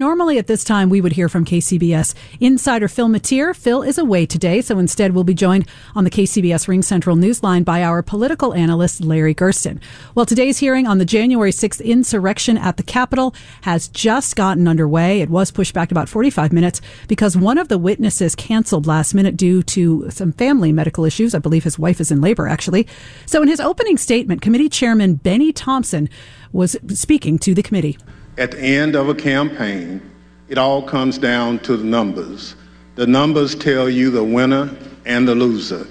[0.00, 3.54] Normally at this time, we would hear from KCBS insider Phil Matier.
[3.54, 7.82] Phil is away today, so instead we'll be joined on the KCBS RingCentral Newsline by
[7.82, 9.78] our political analyst, Larry Gerston.
[10.14, 15.20] Well, today's hearing on the January 6th insurrection at the Capitol has just gotten underway.
[15.20, 19.36] It was pushed back about 45 minutes because one of the witnesses canceled last minute
[19.36, 21.34] due to some family medical issues.
[21.34, 22.86] I believe his wife is in labor, actually.
[23.26, 26.08] So in his opening statement, committee chairman Benny Thompson
[26.52, 27.98] was speaking to the committee.
[28.40, 30.00] At the end of a campaign,
[30.48, 32.56] it all comes down to the numbers.
[32.94, 34.74] The numbers tell you the winner
[35.04, 35.86] and the loser.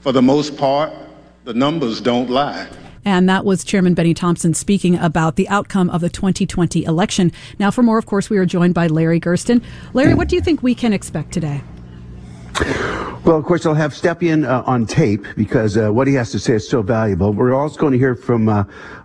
[0.00, 0.92] For the most part,
[1.44, 2.68] the numbers don't lie.
[3.06, 7.32] And that was Chairman Benny Thompson speaking about the outcome of the 2020 election.
[7.58, 9.62] Now, for more, of course, we are joined by Larry Gerston.
[9.94, 11.62] Larry, what do you think we can expect today?
[13.24, 16.40] Well, of course, I'll have Stepien uh, on tape because uh, what he has to
[16.40, 17.32] say is so valuable.
[17.32, 18.64] We're also going to hear from uh,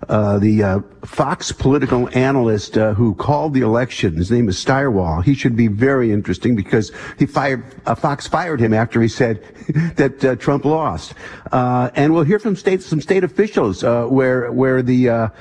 [0.09, 4.15] uh the uh, Fox political analyst uh, who called the election.
[4.15, 5.23] His name is Stirewalt.
[5.23, 7.63] He should be very interesting because he fired
[7.95, 9.43] Fox fired him after he said
[9.97, 11.13] that Trump lost.
[11.51, 15.31] and we'll hear from state some state officials where where the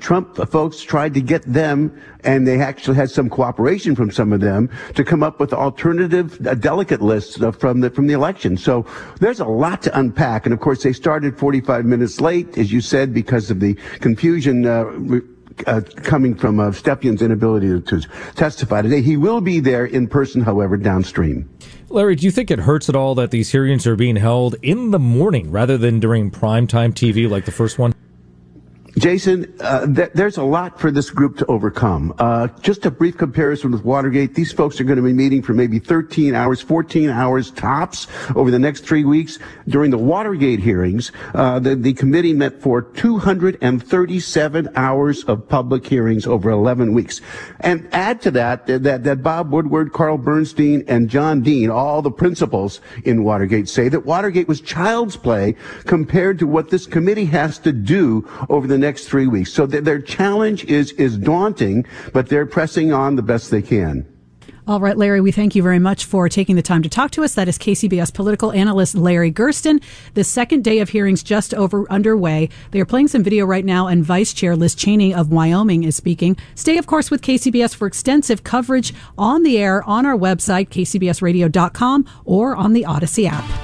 [0.00, 4.40] Trump folks tried to get them, and they actually had some cooperation from some of
[4.40, 8.56] them to come up with alternative delegate lists from the from the election.
[8.56, 8.86] So
[9.20, 12.80] there's a lot to unpack, and of course they started 45 minutes late, as you
[12.80, 14.66] said, because of the confusion.
[14.66, 15.20] Uh,
[15.68, 18.00] uh, coming from uh, inability to, to,
[18.34, 19.00] testify today.
[19.00, 21.48] He will be there in person, however, downstream.
[21.88, 24.90] Larry, do you think it hurts at all that these hearings are being held in
[24.90, 27.94] the morning rather than during primetime TV like the first one?
[28.98, 32.14] Jason, uh, th- there's a lot for this group to overcome.
[32.18, 34.34] Uh, just a brief comparison with Watergate.
[34.34, 38.06] These folks are going to be meeting for maybe 13 hours, 14 hours tops
[38.36, 39.38] over the next three weeks.
[39.66, 46.26] During the Watergate hearings, uh, the, the committee met for 237 hours of public hearings
[46.26, 47.20] over 11 weeks.
[47.60, 52.10] And add to that that, that Bob Woodward, Carl Bernstein, and John Dean, all the
[52.10, 57.58] principals in Watergate, say that Watergate was child's play compared to what this committee has
[57.60, 59.52] to do over the next three weeks.
[59.52, 64.06] So th- their challenge is, is daunting, but they're pressing on the best they can.
[64.66, 67.22] All right, Larry, we thank you very much for taking the time to talk to
[67.22, 67.34] us.
[67.34, 69.82] That is KCBS political analyst Larry Gerston.
[70.14, 72.48] The second day of hearings just over underway.
[72.70, 75.96] They are playing some video right now, and Vice Chair Liz Cheney of Wyoming is
[75.96, 76.38] speaking.
[76.54, 82.06] Stay, of course, with KCBS for extensive coverage on the air on our website, kcbsradio.com,
[82.24, 83.63] or on the Audacy app.